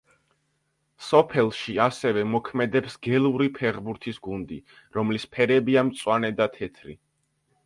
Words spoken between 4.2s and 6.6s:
გუნდი, რომლის ფერებია მწვანე და